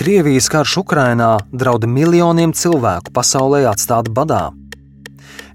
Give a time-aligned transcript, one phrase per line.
[0.00, 4.46] Krievijas karš Ukrainā draud miljoniem cilvēku pasaulē atstāt badā.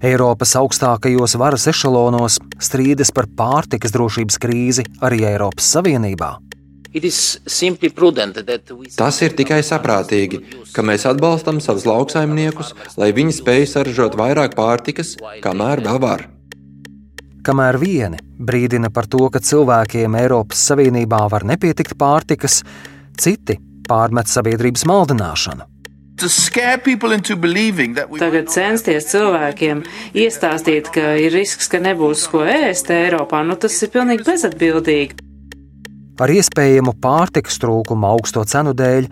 [0.06, 6.30] Eiropas augstākajos varas ešalonos strīdas par pārtikas drošības krīzi arī Eiropas Savienībā.
[9.02, 12.70] Tas ir tikai saprātīgi, ka mēs atbalstam savus lauksaimniekus,
[13.02, 16.28] lai viņi spēj saražot vairāk pārtikas, kamēr vēl var.
[17.42, 22.62] Kamēr vieni brīdina par to, ka cilvēkiem Eiropas Savienībā var nepietikt pārtikas,
[23.18, 23.58] citi
[23.88, 25.66] pārmet sabiedrības maldināšanu.
[28.16, 29.82] Tagad censties cilvēkiem
[30.16, 35.20] iestāstīt, ka ir risks, ka nebūs ko ēst Eiropā, nu tas ir pilnīgi bezatbildīgi.
[36.16, 39.10] Par iespējamu pārtikas trūkumu augsto cenu dēļ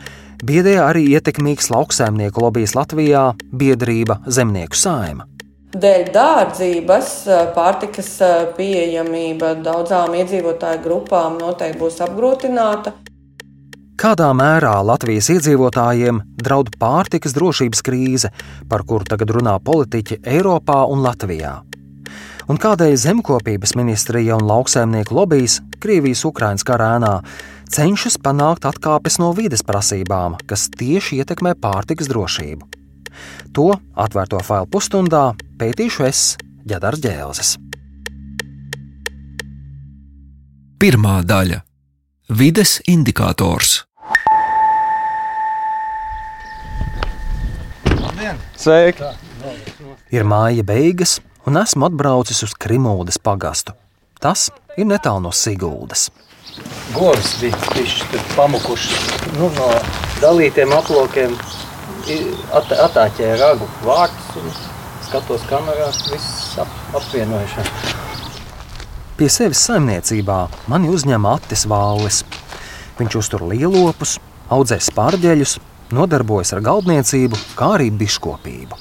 [0.49, 5.29] biedēja arī ietekmīgs lauksaimnieku lobbyis Latvijā- biedrība Zemnieku saima.
[5.75, 7.09] Dēļ dārdzības
[7.53, 8.11] pārtikas
[8.57, 12.93] pieejamība daudzām iedzīvotāju grupām noteikti būs apgrūtināta.
[14.05, 18.29] Kādā mērā Latvijas iedzīvotājiem draud pārtikas drošības krīze,
[18.69, 21.63] par kuru tagad runā politiķi Eiropā un Latvijā?
[22.53, 27.15] un kādēļ zemkopības ministrija un lauksaimnieku lobbyis Krievijas-Ukrainas karēnā
[27.73, 32.69] cenšas panākt atkāpes no vides prasībām, kas tieši ietekmē pārtikas drošību.
[33.57, 36.27] To atvērto failu pusstundā pētīšu es,
[36.69, 37.57] Jadars Džēlzes.
[40.77, 41.63] Pirmā daļa-
[42.41, 43.85] vides indikators.
[48.65, 49.05] Sveiki!
[50.15, 53.75] Ir māja beigas, un esmu atbraucis uz Krimūdas pagastu.
[54.25, 54.47] Tas
[54.81, 56.07] ir netālu no Siguldas.
[56.95, 59.03] Govs bija pišķi pamukušas
[59.35, 59.69] nu, no
[60.23, 61.35] dalītiem aplokiem,
[62.57, 64.49] at, atāķēja ragu vārtus un
[65.11, 67.67] skatos kamerā, viss ap, apvienojušā.
[69.19, 70.39] Pie sevis saimniecībā
[70.73, 72.25] mani uzņem Attis Vālis.
[72.97, 74.17] Viņš uztur lielopus,
[74.55, 75.59] audzē spārģeļus,
[75.95, 78.81] nodarbojas ar galdniecību, kā arī biškopību.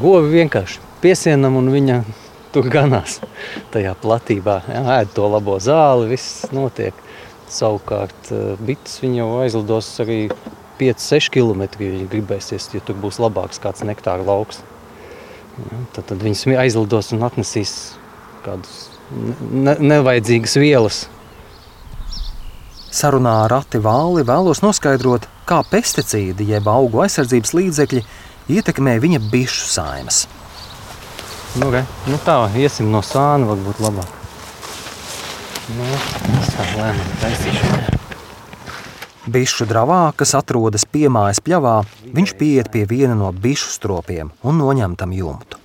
[0.00, 2.00] Govi vienkārši piesienam un viņa
[2.54, 3.18] tur ganās
[3.74, 4.60] tajā platībā.
[4.70, 6.96] Jā, ēd to labo zāli, viss notiek.
[7.50, 10.20] Savukārt eh, bites viņa jau aizlidos arī
[10.80, 14.62] 5-6 km, ja gribēsies, ja tur būs labāks kāds nektāra lauks.
[15.60, 17.74] Ja, tad, tad viņas aizlidos un atnesīs
[18.46, 18.86] kādus
[19.50, 21.00] ne, nevajadzīgas vielas.
[22.90, 28.04] Sarunā ar Rati Vāli vēlos noskaidrot, kā pesticīdi jeb augu aizsardzības līdzekļi
[28.54, 30.24] ietekmē viņa bišu saimes.
[31.58, 34.18] Nu, re, nu tā, iesim no sāna, varbūt labāk.
[35.74, 35.86] Nu,
[36.54, 37.98] tā lēnām taisīšu.
[39.30, 41.76] Bišu dravā, kas atrodas piemājas pļavā,
[42.14, 45.58] viņš pieiet pie viena no bišu stropiem un noņem tam jumtu.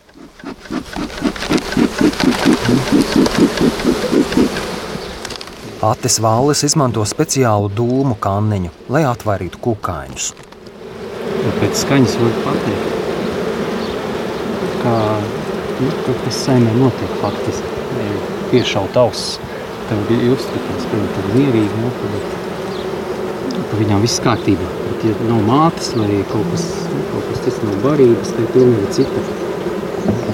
[5.85, 10.29] Atis Vallis izmanto speciālu dūmu kanniņu, lai atvairītu kukaiņus.
[11.59, 12.95] Pēc skaņas var pateikt,
[14.81, 14.95] kā
[15.83, 15.91] nu,
[16.23, 17.73] kas saimē notiek faktiski.
[18.49, 19.35] Piešaut ausis.
[19.85, 24.69] Tev bija uzskatās, ka viņi ir mierīgi, nu, ka, ka viņām viss kārtībā.
[24.87, 28.55] Bet, ja nav mātes vai kaut kas, nu, kaut kas tas nav barības, tad ir
[28.55, 29.27] pilnīgi cita,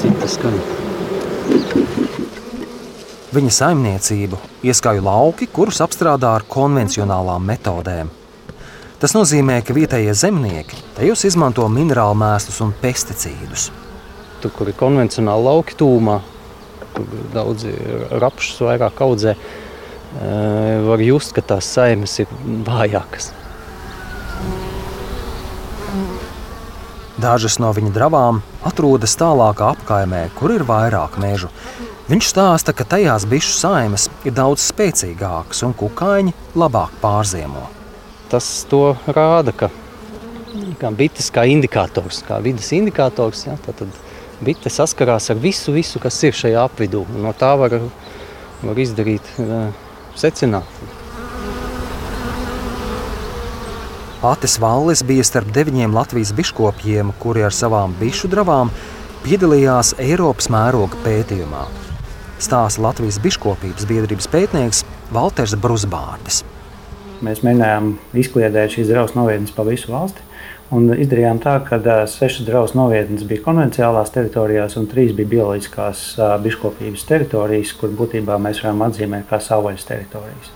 [0.06, 0.81] cita skaņa.
[3.31, 8.09] Viņa saimniecību ieskauj lauki, kurus apstrādā ar konvencionālām metodēm.
[9.00, 13.72] Tas nozīmē, ka vietējie zemnieki tajos izmanto minerālu mēslus un pesticīdus
[14.41, 16.18] tur, kur ir konvencionāli lauki tūmā,
[16.96, 17.74] tur daudzi
[18.22, 19.36] rapšus vairāk audzē,
[20.88, 22.31] var just, ka tās saimes ir
[22.68, 23.31] vājākas.
[27.22, 31.52] Dažas no viņa dravām atrodas tālākā apkaimē, kur ir vairāk mežu.
[32.12, 37.62] Viņš stāsta, ka tajās bišu saimes ir daudz spēcīgākas un kukaiņi labāk pārziemo.
[38.28, 39.70] Tas to rāda, ka
[40.82, 46.02] kā bites kā indikators, kā vidas indikators, ja, tad, tad bite saskarās ar visu, visu
[46.04, 47.06] kas ir šajā apvidū.
[47.16, 47.78] No tā var,
[48.60, 49.70] var izdarīt uh,
[50.20, 50.98] secinājumu.
[54.34, 58.74] Atis Vallis bija starp deviņiem Latvijas biškopiem, kuri ar savām bišu dravām
[59.24, 61.64] piedalījās Eiropas mēroga pētījumā.
[62.41, 64.82] Stāsta Latvijas biškopības biedrības pētnieks
[65.14, 66.41] Valters Brusbārdis.
[67.22, 70.23] Mēs mēģinājām izkliedēt šīs drausmas novietnes pa visu valsti.
[70.73, 71.78] Un izdarījām tā, ka
[72.08, 76.05] sešas draugas novietnes bija konvencionālās teritorijās, un trīs bija bioloģiskās
[76.41, 80.53] biškopības teritorijas, kur būtībā mēs varam atzīmēt kā savvaļas teritorijas.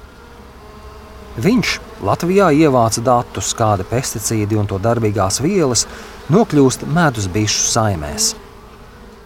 [1.45, 1.75] Viņš
[2.07, 5.83] Latvijā ievāca datus, kāda pesticīdi un to darbīgās vielas
[6.31, 8.31] nokļūst medus bišu saimēs.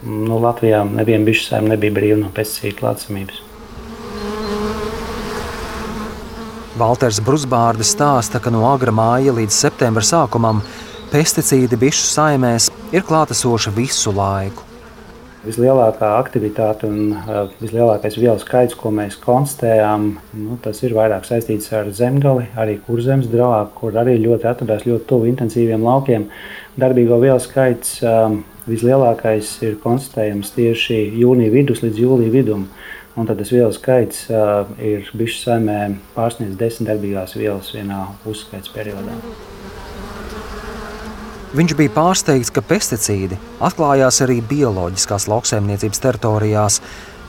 [0.04, 3.42] Nu, Latvijā neviena bišu saima nebija brīva no pesticīdu klātsamības.
[6.80, 10.62] Valters Brusbārdis stāsta, ka no agra māja līdz septembra sākumam
[11.12, 14.64] pesticīdi bišu saimēs ir klātesoši visu laiku.
[15.40, 17.18] Vislielākā aktivitāte un
[17.60, 20.08] vislielākais vielu skaits, ko mēs konstatējām,
[20.40, 25.08] nu, tas ir vairāk saistīts ar zemgali, arī kurzemes draugu, kur arī ļoti atradās ļoti
[25.12, 26.30] tuvu intensīviem laukiem.
[26.80, 32.68] Darbīgo vielu skaits um, vislielākais ir konstatējams tieši jūnija vidus līdz jūlija vidum.
[33.20, 35.80] Un tad tas vielu skaits uh, ir bijis saimē
[36.16, 39.18] pārsniedz desmit darbīgās vielas vienā uzskaits periodā.
[41.50, 46.78] Viņš bija pārsteigts, ka pesticīdi atklājās arī bioloģiskās lauksaimniecības teritorijās,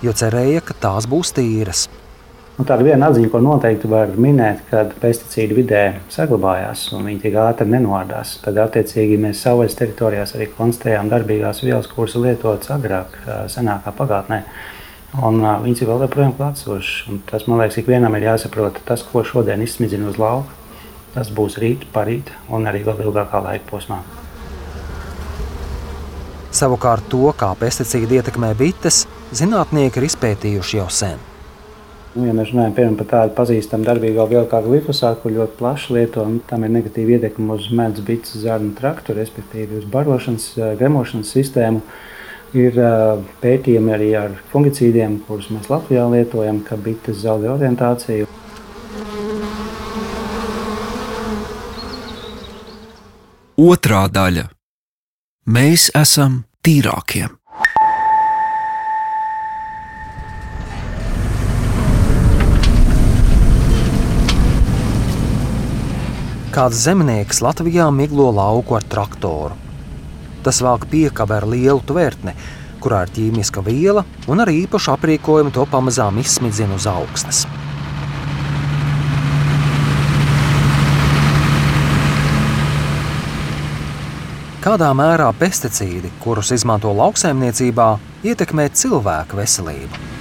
[0.04, 1.86] jo cerēja, ka tās būs tīras.
[2.60, 7.38] Un tāda viena atziņa, ko noteikti var minēt, kad pesticīdi vidē saglabājās un viņi tik
[7.40, 8.34] ātri nenodās.
[8.44, 13.16] Tad, attiecīgi, mēs savās teritorijās arī konstatējām darbīgās vielas, kuras lietotas agrāk,
[13.48, 14.42] senākā pagātnē.
[15.24, 17.22] Un, uh, viņas ir vēl joprojām klātsošas.
[17.32, 20.60] Tas, man liekas, ikvienam ir jāsaprot, tas, ko šodien izsmidzina uz lauka,
[21.14, 23.98] Tas būs rīt, parīt un arī vēl ilgākā laika posmā.
[26.54, 29.04] Savukārt to, kā pesticīdi ietekmē bites,
[29.34, 31.29] zinātnieki ir izpētījuši jau sen.
[32.10, 35.94] Nu, ja mēs runājam piemēram, par tādu pazīstamu darbīgo vielu kā glifosātu, ko ļoti plaši
[35.94, 40.48] lieto, un tam ir negatīva ietekme uz medus, bites, zarnu traktu, respektīvi uz barošanas,
[40.80, 41.84] gremošanas sistēmu.
[42.58, 42.74] Ir
[43.44, 48.26] pētījumi arī ar fungicīdiem, kurus mēs Latvijā lietojam, ka bites zaudē orientāciju.
[53.70, 54.48] Otrā daļa-
[55.54, 57.39] Mēs esam tīrākie.
[66.50, 69.54] Kāds zemnieks Latvijā miglo lauku ar traktoru.
[70.42, 72.34] Tas velk piekabi ar lielu tvērtni,
[72.82, 77.44] kurā ir ķīmiska viela, un ar īpašu aprīkojumu to pamazām izsmidzina uz augstnes.
[84.66, 87.92] Kādā mērā pesticīdi, kurus izmanto lauksaimniecībā,
[88.26, 90.19] ietekmē cilvēku veselību?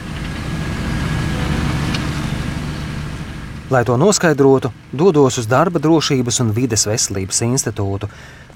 [3.70, 8.08] Lai to noskaidrotu, dodos uz Darba drošības un vides veselības institūtu,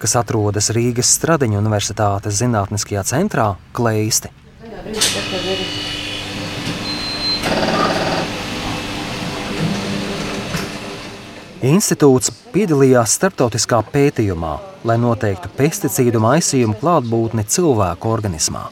[0.01, 3.45] kas atrodas Rīgas Stradiņu Universitātes Zinātniskajā centrā
[3.77, 4.33] Kleisti.
[11.63, 18.71] Institūts piedalījās starptautiskā pētījumā, lai noteiktu pesticīdu maisījumu klātbūtni cilvēku organismā.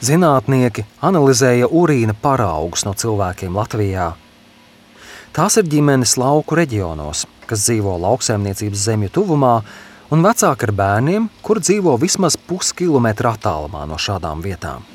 [0.00, 4.06] Zinātnieki analizēja urīna paraugus no cilvēkiem Latvijā.
[5.36, 9.58] Tās ir ģimenes lauku reģionos, kas dzīvo lauksaimniecības zemju tuvumā,
[10.10, 14.88] un vecāki ar bērniem, kur dzīvo vismaz puskilometra attālumā no šādām vietām.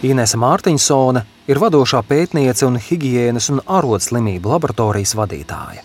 [0.00, 5.84] Inese Mārtiņsone ir vadošā pētniece un higiēnas un arodslimību laboratorijas vadītāja.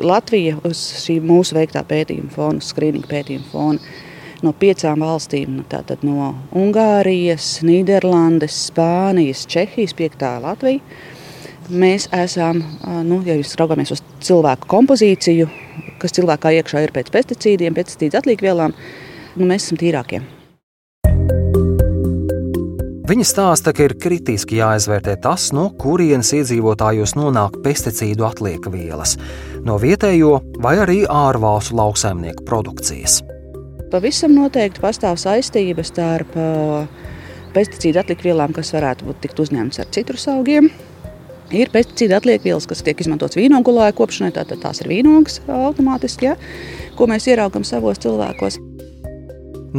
[0.00, 3.94] Latvija uz šī mūsu veiktā pētījuma fona, skrīninga pētījuma fona,
[4.44, 10.82] no piecām valstīm, nu, tātad no Ungārijas, Nīderlandes, Spānijas, Čehijas, piektā Latvija.
[11.72, 12.60] Mēs esam,
[13.08, 15.48] nu, ja jūs raugāmies uz cilvēku kompozīciju,
[16.02, 18.76] kas cilvēkā iekšā ir pēc pesticīdiem, pesticīdu atlīkvielām,
[19.38, 20.20] nu, mēs esam tīrākie.
[23.04, 29.18] Viņa stāsta, ka ir kritiski jāizvērtē tas, no kurienes iedzīvotājos nonāk pesticīdu atlieka vielas-
[29.68, 33.22] no vietējo vai arī ārvalstu lauksaimnieku produkcijas.
[33.94, 36.32] Pavisam noteikti pastāv saistība starp
[37.54, 40.66] pesticīdu atliekvielām, kas varētu būt tikt uzņemtas ar citrus augiem.
[41.54, 46.34] Ir pesticīdu atliekvielas, kas tiek izmantotas vīnogulāju kopšanai, tātad tās ir vīnogas automātiski, ja,
[46.98, 48.58] ko mēs ieraugam savos cilvēkos.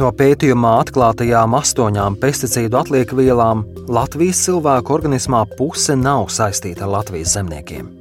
[0.00, 7.92] No pētījumā atklātajām astoņām pesticīdu atliekvielām Latvijas cilvēku organismā puse nav saistīta ar Latvijas zemniekiem.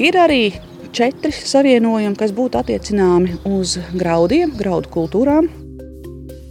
[0.00, 0.46] Ir arī
[0.94, 5.50] četri savienojumi, kas būtu attiecināmi uz graudiem, graudu kultūrām.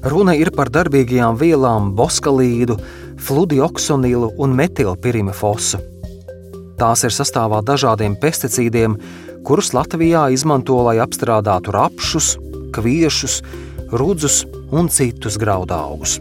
[0.04, 2.76] Runa ir par darbīgajām vielām boskalīdu,
[3.24, 5.80] fludioksonilu un metilpirimifosu.
[6.76, 8.98] Tās ir sastāvā dažādiem pesticīdiem,
[9.48, 12.34] kurus Latvijā izmanto, lai apstrādātu rapšus,
[12.76, 13.40] kviešus,
[13.94, 14.42] rudzus
[14.74, 16.18] un citus graudaugus.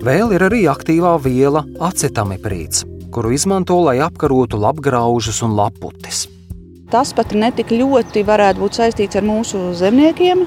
[0.00, 6.24] Vēl ir arī aktīvā viela acetamiprīts, kuru izmanto, lai apkarotu lapgraužus un laputis.
[6.90, 10.42] Tas pat netik ļoti varētu būt saistīts ar mūsu zemniekiem,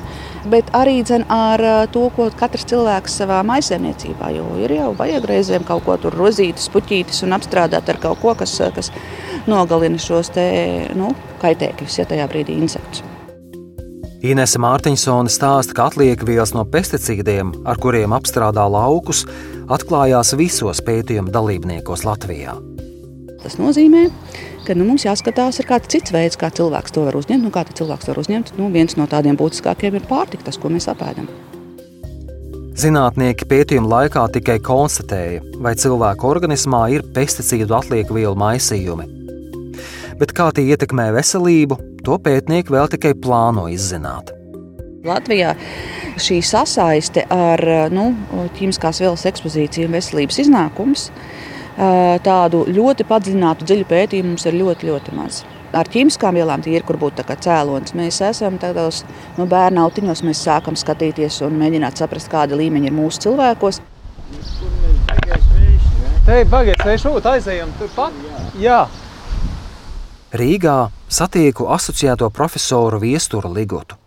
[0.51, 0.97] bet arī
[1.31, 4.33] ar to, ko katrs cilvēks savā maisaimniecībā.
[4.35, 8.35] Jo ir jau vajag reizēm kaut ko tur rozīt, puķītis un apstrādāt ar kaut ko,
[8.35, 8.91] kas, kas
[9.47, 10.45] nogalina šos te,
[10.99, 13.03] nu, kaitēkļus, ja tajā brīdī insektus.
[14.23, 19.25] Inese Mārtiņsone stāsta, ka atliekvielas no pesticīdiem, ar kuriem apstrādā laukus,
[19.67, 22.55] atklājās visos pētījuma dalībniekos Latvijā.
[23.43, 27.43] Tas nozīmē, ka nu, mums jāskatās, ir kāds cits veids, kā cilvēks to var uzņemt.
[27.43, 28.53] Nu, kā cilvēks to var uzņemt?
[28.59, 31.27] Nu, viens no tādiem būtiskākiem ir pārtika, tas, ko mēs apēdam.
[32.79, 39.05] Zinātnieki pētījuma laikā tikai konstatēja, vai cilvēka organismā ir pesticīdu atlieku vielu maisījumi.
[40.17, 44.31] Bet kā tie ietekmē veselību, to pētnieki vēl tikai plāno izzināt.
[45.03, 45.51] Latvijā
[46.21, 48.09] šī sasaiste ar nu,
[48.55, 51.09] ķīmiskās vielas ekspozīciju un veselības iznākums
[51.75, 55.43] tādu ļoti padziļinātu, dziļu pētījumu mums ir ļoti, ļoti maz.
[55.73, 57.95] Ar ķīmiskām vielām tie ir, kur būtu cēlonis.
[57.97, 59.01] Mēs esam tādos
[59.39, 63.81] nu, bērnu autiņos, mēs sākam skatīties un mēģināt saprast, kāda līmeņa ir mūsu cilvēkos.
[66.23, 68.13] Te bagāts, te šūt aizējam turpat?
[68.61, 68.85] Jā.
[70.33, 70.77] Rīgā
[71.09, 73.97] satieku asociēto profesoru Viesturu Ligotu.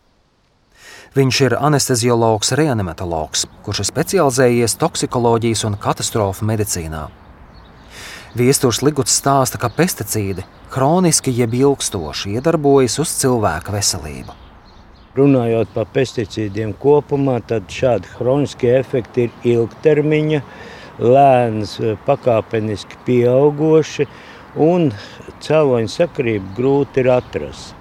[1.17, 7.07] Viņš ir anesteziologs, reanimatologs, kurš ir specializējies toksikoloģijas un katastrofu medicīnā.
[8.37, 14.35] Viesturs Liguts stāsta, ka pesticīdi kroniski jeb ilgstoši iedarbojas uz cilvēka veselību.
[15.17, 20.41] Runājot par pesticīdiem kopumā, tad šādi chroniskie efekti ir ilgtermiņa,
[21.01, 24.05] lēns, pakāpeniski pieaugoši,
[24.67, 24.91] un
[25.47, 27.73] cēloņa sakarību grūti ir atrast.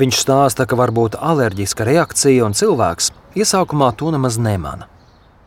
[0.00, 4.88] Viņš stāsta, ka var būt alerģiska reakcija, un cilvēks iesākumā to nemaz nemana.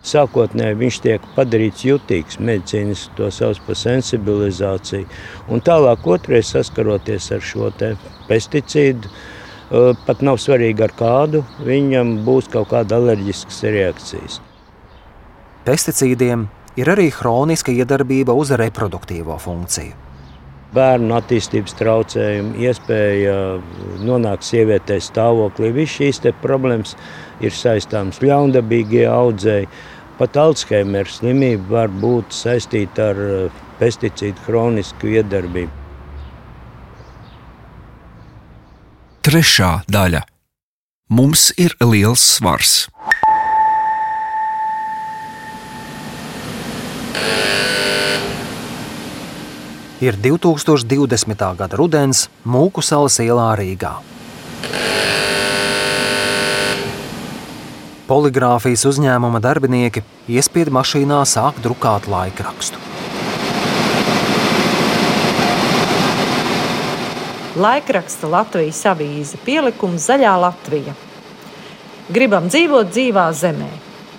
[0.03, 5.07] Sākotnēji viņš tiek padarīts jutīgs, medicīniski to sauc par sensibilizāciju.
[5.47, 7.69] Un tālāk, otrais saskaroties ar šo
[8.27, 9.13] pesticīdu,
[10.03, 14.41] pat nav svarīgi ar kādu, viņam būs kaut kāda alerģiskas reakcijas.
[15.63, 20.01] Pesticīdiem ir arī hroniska iedarbība uz reproduktīvo funkciju.
[20.73, 23.33] Bērnu attīstības traucējumi, iespēja
[24.01, 25.69] nonākt sievietei stāvoklī.
[25.75, 26.95] Visas šīs problēmas
[27.45, 29.69] ir saistāmas ļaundabīgie audzēji.
[30.13, 35.81] Pat Alzheimer slimība var būt saistīta ar eh, pesticīdu chronisku iedarbību.
[39.23, 40.21] Trešā daļa.
[41.13, 42.85] Mums ir liels svars.
[50.03, 51.45] Ir 2020.
[51.55, 54.12] gada rudens Mūku salas ielā Rīgā.
[58.03, 62.81] Poligrāfijas uzņēmuma darbinieki iespiedu mašīnā sāk drukāt laikrakstu.
[67.55, 70.97] Laikraksta Latvijas avīze pielikums Zaļā Latvija.
[72.11, 73.69] Gribam dzīvot dzīvā zemē.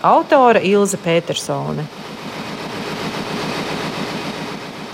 [0.00, 1.84] Autore Ilze Petersone.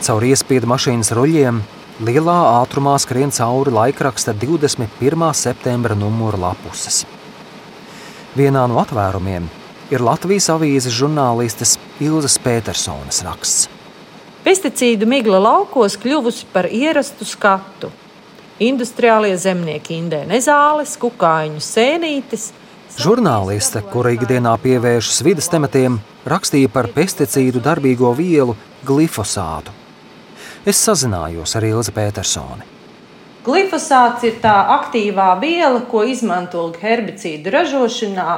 [0.03, 1.63] Caur iespiedu mašīnas ruļļiem
[2.11, 5.31] lielā ātrumā skrien cauri laikraksta 21.
[5.37, 7.05] septembra numura lapuses.
[8.37, 9.49] Vienā no atvērumiem
[9.91, 13.67] ir Latvijas avīzes žurnālistes Ilzas Petersonas raksts.
[14.45, 17.91] Pesticīdu migla laukos kļuvusi par ierastu skatu.
[18.63, 22.51] Industriālie zemnieki indē nezāles, kukaiņu sēnītes.
[23.01, 28.55] Žurnāliste, kura ikdienā pievēršas vidas tematiem, rakstīja par pesticīdu darbīgo vielu
[28.87, 29.75] glifosātu.
[30.67, 32.80] Es sazinājos ar Ilzi Petersoni.
[33.41, 38.33] Glifosāts ir tā aktīvā viela, ko izmanto herbicīdu ražošanā,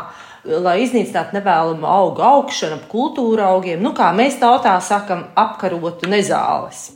[0.62, 6.92] lai iznīcinātu nevēlamu augu augšanu, ap kultūra augiem, nu, kā mēs tautā sakam, apkarotu nezāles.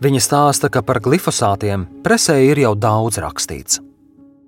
[0.00, 3.82] Viņa stāsta, ka par glifosātiem presē ir jau daudz rakstīts.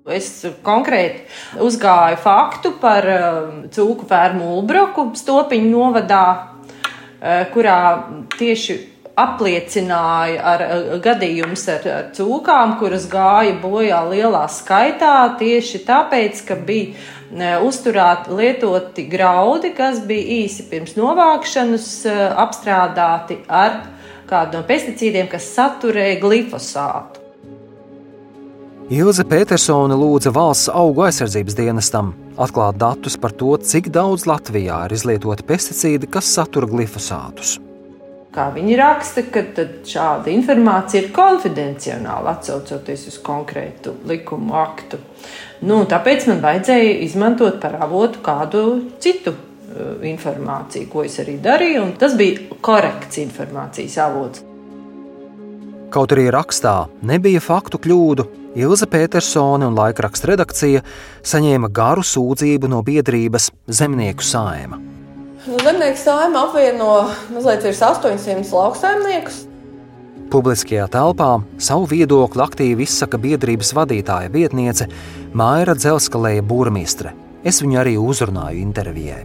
[0.09, 0.31] Es
[0.65, 7.77] konkrēti uzgāju faktu par um, cūku fermu Ulbroku, Stopiņu novadā, uh, kurā
[8.33, 8.79] tieši
[9.19, 10.63] apliecināja ar
[11.03, 19.05] gadījumus ar, ar cūkām, kuras gāja bojā lielā skaitā tieši tāpēc, ka bija uzturēti lietoti
[19.09, 21.89] graudi, kas bija īsi pirms novākšanas
[22.41, 23.83] apstrādāti ar
[24.29, 27.21] kādu no pesticīdiem, kas saturēja glifosātu.
[28.93, 34.97] Ilze Petersone lūdza valsts augu aizsardzības dienestam atklāt datus par to, cik daudz Latvijā ir
[34.97, 37.55] izlietoti pesticīdi, kas satura glifosātus.
[38.33, 39.43] Kā viņi raksta, ka
[39.85, 44.97] šāda informācija ir konfidencionāla, atcaucoties uz konkrētu likumu aktu.
[45.69, 48.63] Nu, tāpēc man vajadzēja izmantot par avotu kādu
[49.03, 54.41] citu uh, informāciju, ko es arī darīju, un tas bija korekts informācijas avots.
[55.93, 58.25] Kaut arī rakstā nebija faktu kļūdu,
[58.57, 60.81] Ilza Petersone un laikraksta redakcija
[61.25, 64.81] saņēma garu sūdzību no biedrības Zemnieku sājuma.
[65.47, 69.41] Nu, zemnieku saima apvieno mazliet virs 800 lauksaimniekus.
[70.31, 74.87] Publiskajā telpā savu viedokli aktīvi izsaka biedrības vadītāja vietniece
[75.35, 77.11] Maira Dzelskalēja Būrmistre.
[77.43, 79.19] Es viņu arī uzrunāju intervijai.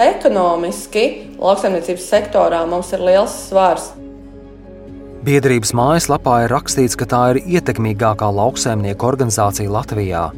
[0.00, 3.90] Ekonomiski lauksaimniecības sektorā mums ir liels svars.
[5.20, 10.30] Biedrības mājaslapā ir rakstīts, ka tā ir ietekmīgākā lauksaimnieku organizācija Latvijā.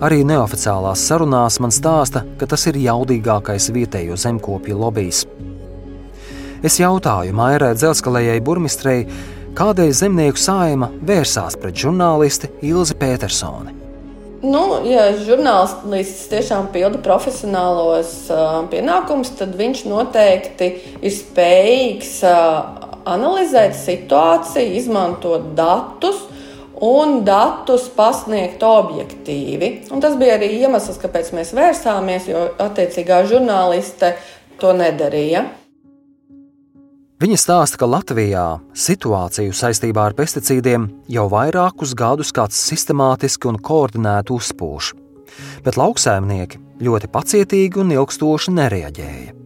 [0.00, 5.26] Arī neoficiālās sarunās man stāsta, ka tas ir jaudīgākais vietējo zemkopju lobbyis.
[6.64, 9.02] Es jautāju Mairai Dzelskalējai burmistrei,
[9.60, 13.76] kādēļ zemnieku saima vērsās pret žurnālisti Ilzi Petersoni.
[14.40, 23.76] Nu, ja žurnālists tiešām pilda profesionālos uh, pienākumus, tad viņš noteikti ir spējīgs uh, analizēt
[23.76, 26.29] situāciju, izmantot datus
[26.80, 29.70] un datus pasniegt objektīvi.
[29.92, 34.14] Un tas bija arī iemesls, kāpēc mēs vērsāmies, jo attiecīgā žurnāliste
[34.60, 35.46] to nedarīja.
[37.20, 44.32] Viņa stāsta, ka Latvijā situāciju saistībā ar pesticīdiem jau vairākus gadus kāds sistemātiski un koordinēti
[44.32, 44.94] uzpūš,
[45.66, 49.36] bet lauksaimnieki ļoti pacietīgi un ilgstoši nereaģēja.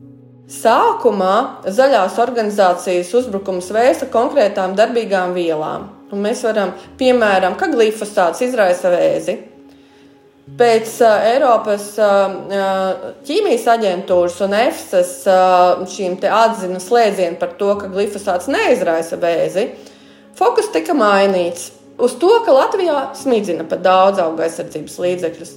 [0.54, 1.34] Sākumā
[1.66, 5.88] zaļās organizācijas uzbrukums vērsta konkrētām darbīgām vielām.
[6.12, 9.38] Un mēs varam, piemēram, ka glifosāts izraisa vēzi,
[10.44, 17.88] Pēc uh, Eiropas uh, ķīmijas aģentūras un EFSAS uh, šīm atzina slēdzienu par to, ka
[17.88, 19.70] glifosāts neizraisa vēzi,
[20.36, 25.54] fokus tika mainīts uz to, ka Latvijā smidzina pat daudz auga aizsardzības līdzekļus.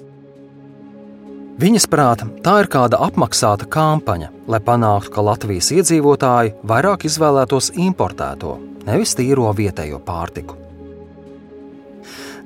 [1.59, 8.55] Viņas prāta, tā ir kāda apmaksāta kampaņa, lai panāktu, ka Latvijas iedzīvotāji vairāk izvēlētos importēto,
[8.87, 10.57] nevis tīro vietējo pārtiku.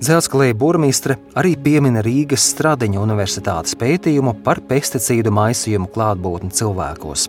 [0.01, 7.27] Dzelzkalēja burmīstre arī piemina Rīgas Stradiņa universitātes pētījumu par pesticīdu maisījumu klātbūtni cilvēkos.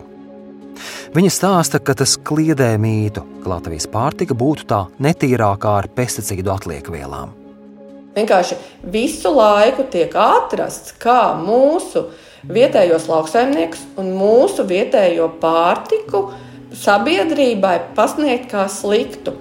[1.13, 7.35] Viņa stāsta, ka tas kliedē mītu, ka Latvijas pārtika būtu tā netīrākā ar pesticīdu atliekvielām.
[8.17, 8.57] Vienkārši
[8.93, 12.07] visu laiku tiek atrasts, kā mūsu
[12.49, 16.27] vietējos lauksaimniekus un mūsu vietējo pārtiku
[16.73, 19.35] sabiedrībai pasniegt kā sliktu.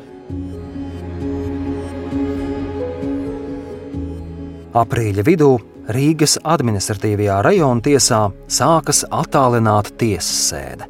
[4.72, 5.50] Aprīļa vidū
[5.92, 10.87] Rīgas administratīvajā rajona tiesā sākas attālināta tiesas sēde.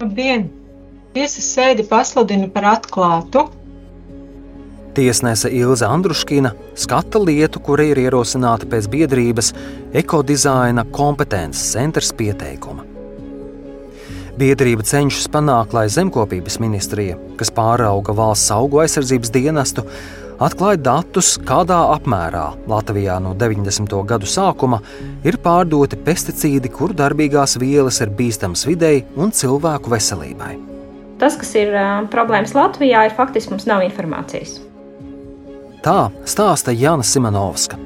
[0.00, 0.48] Labdien!
[1.16, 3.46] Tiesas sēdi pasludina par atklātu.
[4.96, 9.52] Tiesnese Ilza Andruškina skata lietu, kura ir ierosināta pēc biedrības
[9.96, 12.95] ekodizaina kompetences centrs pieteikuma.
[14.36, 19.84] Biedrība cenšas panākt, lai zemkopības ministrija, kas pārauga valsts augu aizsardzības dienestu,
[20.44, 23.96] atklāja datus, kādā apmērā Latvijā no 90.
[24.10, 24.82] gadu sākuma
[25.24, 30.52] ir pārdoti pesticīdi, kuru darbīgās vielas ir bīstamas videi un cilvēku veselībai.
[31.16, 31.72] Tas, kas ir
[32.12, 34.58] problēmas Latvijā, ir faktiski mums nav informācijas.
[35.80, 37.80] Tā stāsta Jana Simonovska.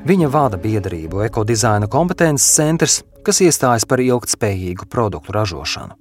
[0.00, 5.92] Viņa vada biedrību ekodizaina kompetences centrs, kas iestājas par ilgspējīgu produktu ražošanu.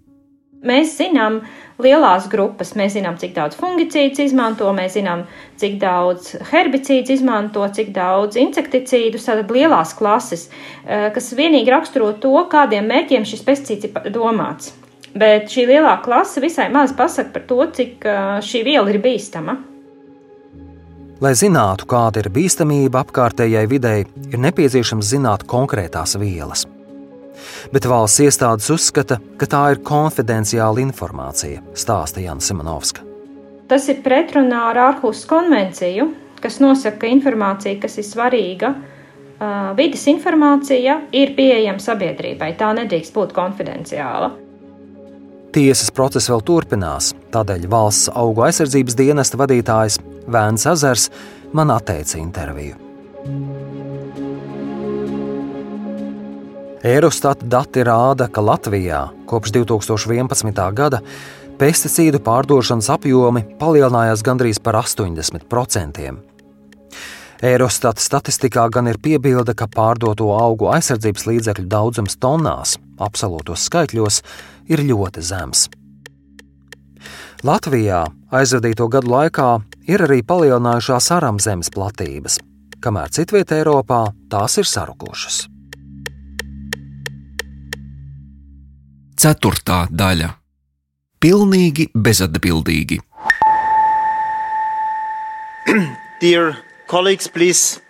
[0.64, 1.42] Mēs zinām
[1.84, 5.26] lielās grupas, mēs zinām, cik daudz fungicīdu izmanto, mēs zinām,
[5.60, 10.48] cik daudz herbicīdu izmanto, cik daudz insekticīdu, tātad lielās klases,
[10.86, 14.72] eh, kas vienīgi raksturo to, kādiem mērķiem šis pesticīds ir domāts.
[15.16, 19.60] Bet šī lielā klase visai maz pasaka par to, cik eh, šī viela ir bīstama.
[21.20, 26.66] Lai zinātu, kāda ir bīstamība apkārtējai videi, ir nepieciešams zināt konkrētās vielas
[27.74, 33.06] bet valsts iestādes uzskata, ka tā ir konfidenciāla informācija, stāsta Jana Simonovska.
[33.70, 36.10] Tas ir pretrunā ar ārhus konvenciju,
[36.42, 38.74] kas nosaka, ka informācija, kas ir svarīga,
[39.78, 42.54] vidas informācija ir pieejama sabiedrībai.
[42.60, 44.34] Tā nedrīkst būt konfidenciāla.
[45.54, 49.98] Tiesas process vēl turpinās, tādēļ valsts augu aizsardzības dienesta vadītājs
[50.30, 51.10] Vēns Azars
[51.54, 52.78] man atteica interviju.
[56.86, 60.62] Eurostat dati rāda, ka Latvijā kopš 2011.
[60.78, 61.02] gada
[61.60, 66.14] pesticīdu pārdošanas apjomi palielinājās gandrīz par 80%.
[67.50, 74.22] Eurostat statistikā gan ir piebilde, ka pārdoto augu aizsardzības līdzekļu daudzums tonnās, absolūtos skaitļos,
[74.72, 75.68] ir ļoti zems.
[77.48, 79.52] Latvijā aizvadīto gadu laikā
[79.90, 82.38] ir arī palielinājušās aram zemes platības,
[82.84, 85.48] kamēr citvietā Eiropā tās ir sarukušas.
[89.20, 90.30] Ceturtā daļa-
[91.24, 93.02] pilnīgi bezatbildīgi.
[96.24, 96.56] Dear
[96.88, 97.82] colleagues, please.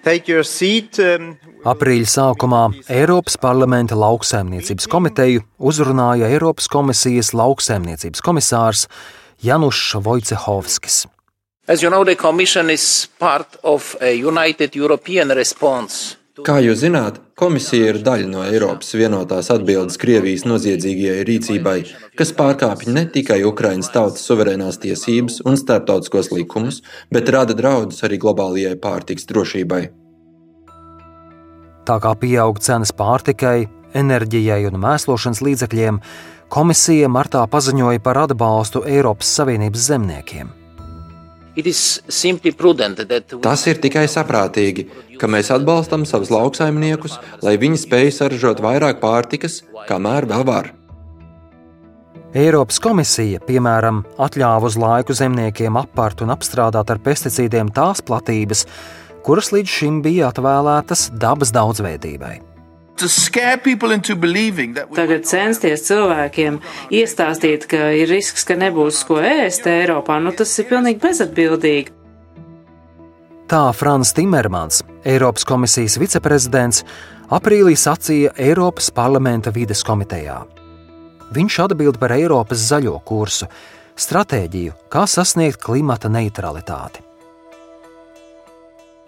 [0.00, 1.34] Um,
[1.68, 8.86] Aprīļa sākumā Eiropas parlamenta lauksaimniecības komiteju uzrunāja Eiropas komisijas lauksaimniecības komisārs
[9.44, 11.02] Janušs Vojcehovskis.
[11.70, 17.18] As you know, the Commission is part of a united European response Kā jūs zināt,
[17.36, 21.78] komisija ir daļa no Eiropas vienotās atbildes Krievijas noziedzīgajai rīcībai,
[22.16, 26.80] kas pārkāpj ne tikai Ukraiņas tautas suverēnās tiesības un starptautiskos likumus,
[27.12, 29.82] bet rada draudus arī globālajai pārtiks drošībai.
[31.90, 33.66] Tā kā pieaug cenas pārtikai,
[33.98, 36.00] enerģijai un mēslošanas līdzekļiem,
[36.52, 40.59] komisija martā paziņoja par atbalstu Eiropas Savienības zemniekiem.
[43.42, 44.86] Tas ir tikai saprātīgi,
[45.20, 50.70] ka mēs atbalstam savus lauksaimniekus, lai viņi spēj saražot vairāk pārtikas, kamēr vēl var.
[52.30, 58.62] Eiropas komisija, piemēram, atļāva uz laiku zemniekiem apart un apstrādāt ar pesticīdiem tās platības,
[59.26, 62.49] kuras līdz šim bija atvēlētas dabas daudzveidībai.
[64.96, 66.58] Tagad censties cilvēkiem
[66.92, 71.96] iestāstīt, ka ir risks, ka nebūs ko ēst Eiropā, nu tas ir pilnīgi bezatbildīgi.
[73.50, 76.84] Tā Frans Timermans, Eiropas komisijas viceprezidents,
[77.34, 80.44] aprīlī sacīja Eiropas parlamenta vides komitejā.
[81.34, 83.50] Viņš atbild par Eiropas zaļo kursu,
[83.98, 87.09] stratēģiju, kā sasniegt klimata neutralitāti.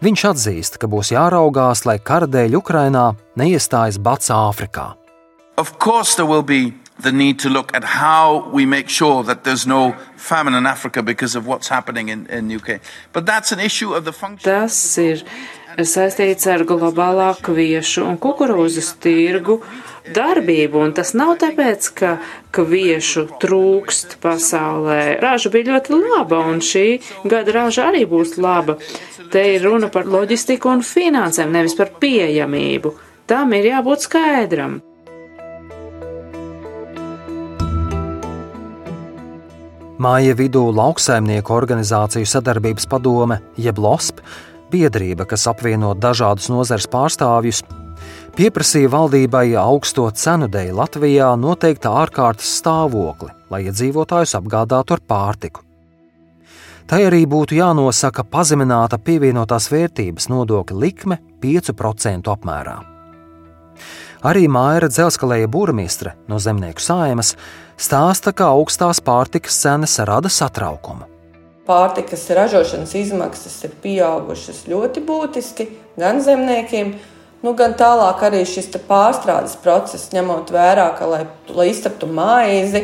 [0.03, 4.97] Viņš atzīst, ka būs jāraugās, lai kara dēļ Ukrainā neiestājas bats Āfrikā.
[7.03, 11.03] the need to look at how we make sure that there's no famine in Africa
[11.03, 12.81] because of what's happening in, in UK.
[13.12, 14.51] But that's an issue of the function.
[14.51, 15.23] Tas ir
[15.81, 19.59] saistīts ar globālā kviešu un kukurūzas tirgu
[20.13, 22.13] darbību, un tas nav tāpēc, ka
[22.55, 25.19] kviešu trūkst pasaulē.
[25.23, 26.87] Rāža bija ļoti laba, un šī
[27.25, 28.77] gada rāža arī būs laba.
[29.33, 32.97] Te ir runa par loģistiku un finansēm, nevis par pieejamību.
[33.31, 34.81] Tam ir jābūt skaidram.
[40.03, 44.19] Māja vidū lauksaimnieku organizāciju sadarbības padome, jeb LOSP,
[44.73, 47.63] biedrība, kas apvieno dažādus nozares pārstāvjus,
[48.37, 55.67] pieprasīja valdībai augsto cenu dēļ Latvijā noteikta ārkārtas stāvokli, lai iedzīvotājus apgādātu ar pārtiku.
[56.89, 62.81] Tai arī būtu jānosaka pazemināta pievienotās vērtības nodokļa likme 5% apmērā.
[64.23, 67.35] Arī Maira dzelzkalēja burmistre no zemnieku saimas
[67.75, 71.12] stāsta, ka augstās pārtikas cenas rada satraukumu.
[71.66, 76.96] Pārtikas ražošanas izmaksas ir pieaugušas ļoti būtiski gan zemniekiem,
[77.44, 81.22] nu, gan tālāk arī šis pārstrādes process, ņemot vērā, ka, lai,
[81.55, 82.83] lai izceptu maizi,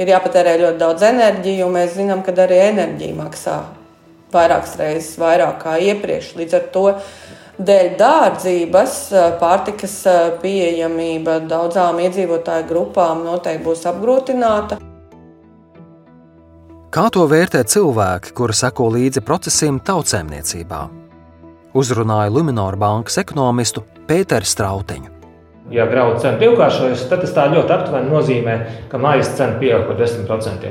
[0.00, 3.58] ir jāpatērē ļoti daudz enerģiju, un mēs zinām, ka arī enerģija maksā
[4.34, 6.32] vairākas reizes vairāk kā iepriekš.
[6.40, 6.86] Līdz ar to
[7.60, 8.96] dēļ dārdzības
[9.42, 10.00] pārtikas
[10.42, 14.80] pieejamība daudzām iedzīvotāju grupām noteikti būs apgrūtināta.
[16.94, 20.82] Kā to vērtē cilvēki, kuri seko līdzi procesiem tautsēmniecībā?
[21.74, 25.10] Uzrunāja Lunčija bankas ekonomistu Pēteru Strautiņu.
[25.74, 28.54] Ja graudu cena divkāršojas, tad tas tā ļoti aptuveni nozīmē,
[28.92, 30.70] ka mājas cena pieaug par 10%.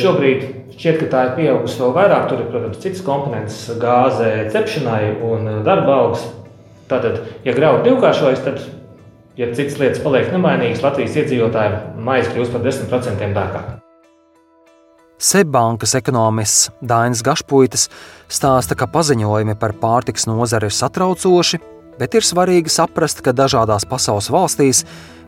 [0.00, 0.42] Šobrīd
[0.74, 2.26] šķiet, ka tā ir pieaugusi vēl vairāk.
[2.32, 6.26] Tur ir, protams, citas komponentes gāzē, cepšanai un darba algas.
[6.90, 8.58] Tātad, ja graudu divkāršojas, tad,
[9.38, 13.74] ja citas lietas paliek nemainīgas, Latvijas iedzīvotāji mājas kļūst par 10% dārgāk.
[15.18, 17.88] Seibankas ekonomists Dainis Gašpuitis
[18.26, 21.60] stāsta, ka paziņojumi par pārtiks nozari ir satraucoši,
[21.98, 24.82] bet ir svarīgi saprast, ka dažādās pasaules valstīs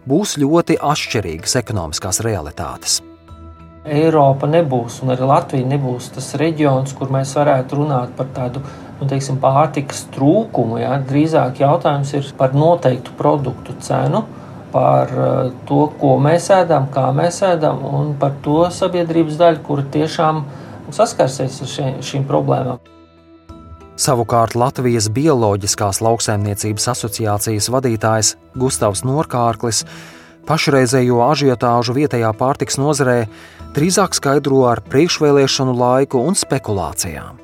[0.06, 3.00] būs ļoti atšķirīgas ekonomiskās realitātes.
[3.86, 8.64] Eiropa nebūs, un arī Latvija nebūs tas reģions, kur mēs varētu runāt par tādu
[8.98, 10.80] nu, teiksim, pārtikas trūkumu.
[10.82, 10.96] Ja?
[10.98, 14.24] Drīzāk jautājums ir par noteiktu produktu cenu,
[14.76, 19.80] par eh, to, ko mēs ēdam, kā mēs ēdam, un par to sabiedrības daļu, kur
[19.94, 20.42] tiešām
[20.92, 22.82] saskarsies ar šī, šīm problēmām.
[23.96, 29.86] Savukārt Latvijas Bioloģiskās lauksaimniecības asociācijas vadītājs Gustavs Norkārklis
[30.46, 33.22] pašreizējo ažiotāžu vietējā pārtiks nozarē
[33.76, 37.40] drīzāk skaidro ar priekšvēlēšanu laiku un spekulācijām.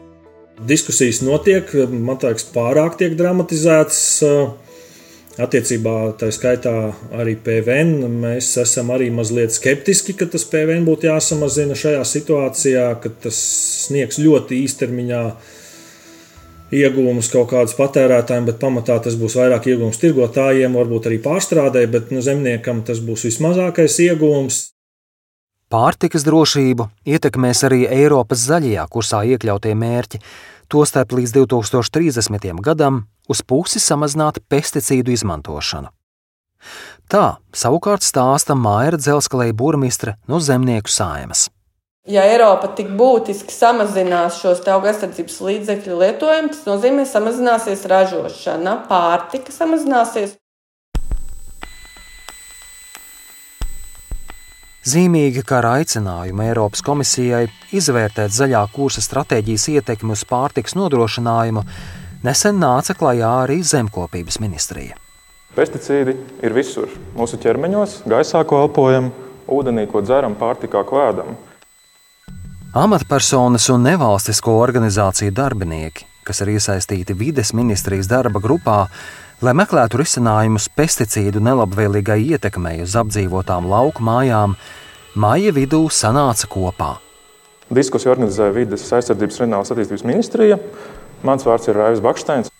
[0.68, 4.02] Diskusijas notiek, man liekas, pārāk tiek dramatizētas.
[5.40, 8.04] Attiecībā tā skaitā arī PVN.
[8.20, 13.38] Mēs esam arī mazliet skeptiski, ka tas PVN būtu jāsamazina šajā situācijā, ka tas
[13.86, 15.22] sniegs ļoti īstermiņā
[16.72, 22.12] ieguvumus kaut kādus patērētājiem, bet pamatā tas būs vairāk ieguvums tirgotājiem, varbūt arī pārstrādē, bet
[22.12, 24.60] nu, zemniekam tas būs vismazākais ieguvums.
[25.72, 30.20] Pārtikas drošību ietekmēs arī Eiropas zaļajā kursā iekļautie mērķi,
[30.72, 32.52] tostarp līdz 2030.
[32.60, 35.90] gadam uz pusi samazināt pesticīdu izmantošanu.
[37.10, 41.48] Tā savukārt stāsta Maira Dzelskalēja burmistre no zemnieku saimas.
[42.08, 48.78] Ja Eiropa tik būtiski samazinās šos auga aizsardzības līdzekļu lietojumu, tas nozīmē, ka samazināsies ražošana,
[48.88, 50.34] pārtika samazināsies.
[54.82, 61.62] Zīmīgi, ka ar aicinājumu Eiropas komisijai izvērtēt zaļā kursa stratēģijas ietekmi uz pārtiks nodrošinājumu,
[62.26, 64.98] nesen nāca klajā arī zemkopības ministrija.
[65.52, 66.92] Pesticīdi ir visur.
[67.16, 69.10] Mūsu ķermeņos, gaisā, ko elpojam,
[69.52, 71.34] ūdenī, ko dzeram, pārtikā, ko ēdam.
[72.72, 78.86] Amatpersonas un nevalstisko organizāciju darbinieki, kas ir iesaistīti vides ministrijas darba grupā,
[79.44, 84.56] lai meklētu risinājumus pesticīdu nelabvēlīgai ietekmei uz apdzīvotām lauku mājām,
[85.12, 86.94] māja vidū sanāca kopā.
[87.72, 90.58] Diskusiju organizēja Vides aizsardzības reģionālās attīstības ministrija.
[91.22, 92.50] Mans vārds ir Raivis Baksteins.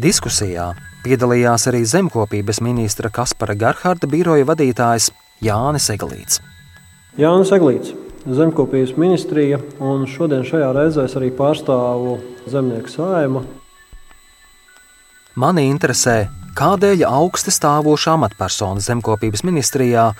[0.00, 0.72] Diskusijā
[1.04, 5.10] piedalījās arī zemkopības ministra Kaspara Garharda biroja vadītājs
[5.44, 6.40] Jānis Eglīts.
[7.18, 7.94] Jānis Eglīts
[8.26, 12.18] zemkopības ministrija, un šodien šajā reizē es arī pārstāvu
[12.50, 13.44] zemnieku sājumu.
[15.40, 16.28] Mani interesē,
[16.58, 20.10] kādēļ augsti stāvoša amatpersona zemkopības ministrijā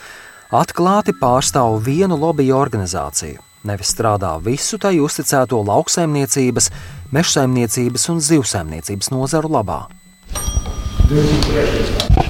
[0.54, 6.70] atklāti pārstāv vienu lobby organizāciju, nevis strādā visu tai uzticēto lauksaimniecības,
[7.14, 9.80] mežsaimniecības un zivsaimniecības nozaru labā.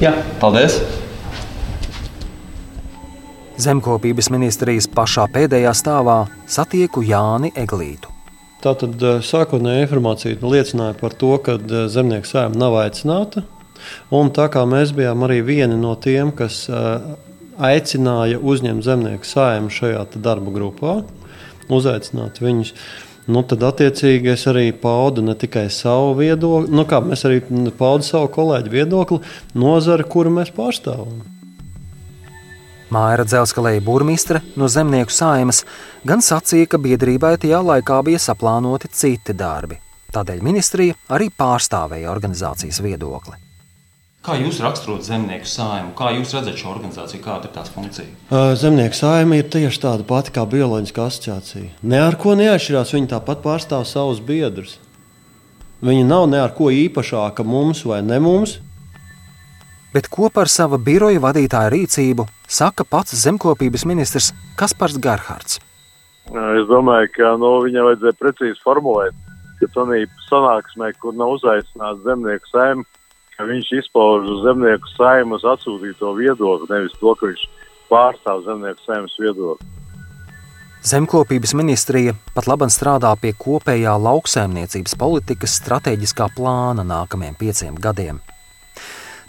[0.00, 0.80] Jā, paldies!
[3.60, 8.08] Zemkopības ministrijas pašā pēdējā stāvā satieku Jāni Eglītu.
[8.64, 11.56] Tātad sākotnējā informācija liecināja par to, ka
[11.92, 13.44] zemnieku sēma nav aicināta.
[14.12, 16.66] Un tā kā mēs bijām arī vieni no tiem, kas
[17.60, 20.98] aicināja uzņemt zemnieku sēmu šajā darba grupā,
[21.76, 22.72] uzaicināt viņus,
[23.30, 27.42] nu, tad attiecīgi es arī paudu ne tikai savu viedokli, nu, kā mēs arī
[27.78, 29.20] paudu savu kolēģu viedokli,
[29.54, 31.20] nozara, kuru mēs pārstāvam.
[32.90, 35.62] Māra Dzelskalēja burmistre no zemnieku saimas
[36.06, 39.78] gan sacīja, ka biedrībai tajā laikā bija saplānoti citi darbi.
[40.10, 43.49] Tādēļ ministrija arī pārstāvēja organizācijas viedokli.
[44.20, 45.94] Kā jūs raksturot zemnieku saimu?
[45.96, 47.22] Kā jūs redzat šo organizāciju?
[47.24, 48.08] Kāda ir tās funkcija?
[48.60, 51.70] Zemnieku saima ir tieši tāda pati kā bioloģiskā asociācija.
[51.82, 52.92] Ne ar ko neatšķirās.
[52.96, 54.76] Viņi tāpat pārstāv savus biedrus.
[55.80, 58.58] Viņa nav ne ar ko īpašāka mums vai ne mums
[59.92, 65.58] bet ko par sava biroja vadītāja rīcību saka pats zemkopības ministrs Kaspars Garhards.
[66.30, 69.16] Es domāju, ka nu, viņam vajadzēja precīzi formulēt,
[69.58, 72.99] ka tādā sanāksmē, kur nav uzaicināts zemnieku saimnieks,
[73.40, 77.44] ka viņš izpauž uz zemnieku saimnes atsūtīto viedokli, nevis to, ka viņš
[77.88, 79.68] pārstāv zemnieku saimnes viedokli.
[80.84, 88.20] Zemkopības ministrija pat labi strādā pie kopējā lauksaimniecības politikas stratēģiskā plāna nākamajiem pieciem gadiem.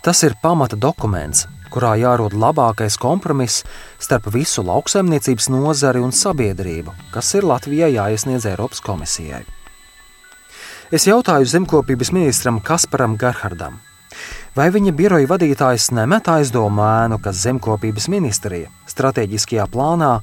[0.04, 3.64] Tas ir pamata dokuments, kurā jārod labākais kompromiss
[4.00, 9.46] starp visu lauksaimniecības nozari un sabiedrību, kas ir Latvijai jāiesniedz Eiropas komisijai.
[10.92, 13.80] Es jautāju zemkopības ministram Kasparam Garhardam,
[14.56, 20.18] vai viņa biroja vadītājs nemet aizdomu ēnu, ka zemkopības ministrija stratēģiskajā plānā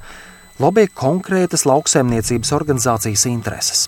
[0.61, 3.87] lobē konkrētas lauksaimniecības organizācijas intereses.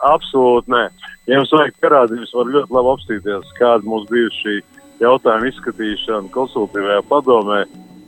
[0.00, 0.86] Absolūti nē.
[1.28, 4.56] Ja jums vajag pierādījumus, var ļoti labi apstīties, kāda mums bija šī
[5.02, 7.60] jautājumu izskatīšanu konsultīvajā padomē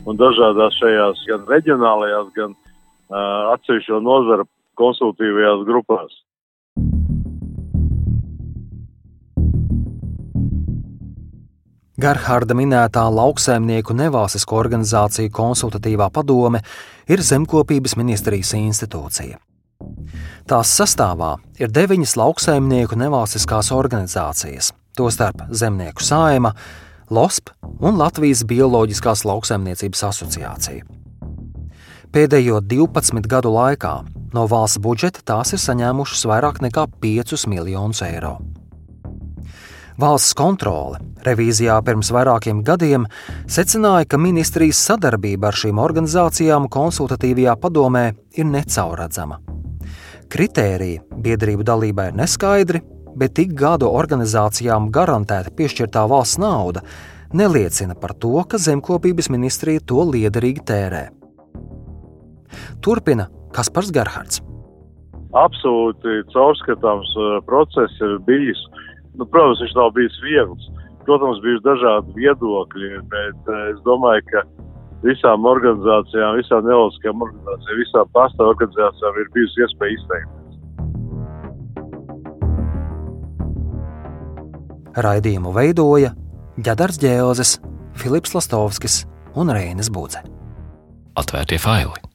[0.08, 4.48] un dažādās šajās gan reģionālajās, gan uh, atsevišķo nozaru
[4.80, 6.16] konsultīvajās grupās.
[12.02, 16.58] Gerharda minētā lauksaimnieku nevalstisko organizāciju konsultatīvā padome
[17.06, 19.36] ir zemkopības ministrijas institūcija.
[20.50, 26.50] Tās sastāvā ir deviņas lauksaimnieku nevalstiskās organizācijas, tostarp Zemnieku saima,
[27.10, 30.88] LOSP un Latvijas Bioloģiskās lauksaimniecības asociācija.
[32.12, 33.92] Pēdējo 12 gadu laikā
[34.34, 38.40] no valsts budžeta tās ir saņēmušas vairāk nekā 5 miljonus eiro.
[40.00, 43.04] Valsts kontrole revīzijā pirms vairākiem gadiem
[43.50, 48.06] secināja, ka ministrijas sadarbība ar šīm organizācijām konsultatīvajā padomē
[48.38, 49.38] ir necaurredzama.
[50.32, 52.80] Kritēriji biedrību dalībai ir neskaidri,
[53.16, 56.80] bet tik gadu organizācijām garantēta piešķirtā valsts nauda
[57.36, 61.02] neliecina par to, ka zemkopības ministrija to liederīgi tērē.
[62.80, 64.40] Turpina Kaspars Gerhards.
[65.32, 68.60] Absolūti caurskatāms uh, process ir bijis.
[69.18, 70.68] Nu, protams, viņš nav bijis viegls.
[71.06, 74.44] Protams, bija dažādi viedokļi, bet uh, es domāju, ka
[75.02, 80.38] visām organizācijām, visām nevalstiskajām organizācijām, visām pastāv organizācijām ir bijusi iespēja izteikt.
[85.02, 86.12] Raidījumu veidoja
[86.60, 87.56] Ģedars Ģēlzes,
[87.96, 89.02] Filips Lastovskis
[89.34, 90.20] un Reinis Budze.
[91.18, 92.11] Atvērtie faili!